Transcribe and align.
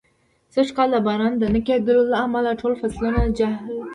سږ 0.53 0.67
کال 0.77 0.89
د 0.93 0.97
باران 1.07 1.33
د 1.37 1.43
نه 1.53 1.59
کېدلو 1.67 2.03
له 2.11 2.17
امله، 2.25 2.51
ټول 2.61 2.73
فصلونه 2.81 3.21
جل 3.37 3.53
و 3.57 3.57
وهل. 3.77 3.87